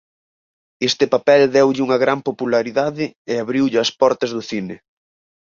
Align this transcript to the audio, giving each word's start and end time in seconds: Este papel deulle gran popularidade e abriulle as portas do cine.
Este 0.89 1.05
papel 1.13 1.41
deulle 1.55 1.85
gran 2.03 2.19
popularidade 2.27 3.05
e 3.31 3.33
abriulle 3.37 3.77
as 3.85 3.91
portas 3.99 4.31
do 4.35 4.41
cine. 4.49 4.75